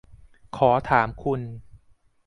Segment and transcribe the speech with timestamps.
[0.57, 1.41] ขอถามคุณ